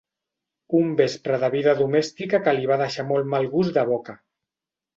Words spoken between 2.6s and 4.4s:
li va deixar molt mal gust de boca.